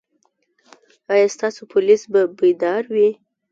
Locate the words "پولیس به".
1.71-2.21